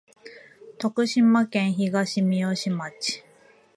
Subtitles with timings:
[0.79, 3.23] 徳島県東みよし町